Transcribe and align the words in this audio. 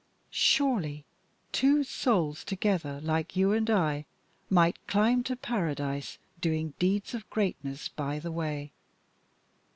Surely 0.31 1.05
two 1.51 1.83
souls 1.83 2.43
together, 2.43 2.99
like 3.01 3.35
you 3.35 3.51
and 3.53 3.69
I, 3.69 4.05
might 4.49 4.75
climb 4.87 5.21
to 5.25 5.35
Paradise 5.35 6.17
doing 6.39 6.73
deeds 6.79 7.13
of 7.13 7.29
greatness 7.29 7.87
by 7.87 8.17
the 8.17 8.31
way. 8.31 8.71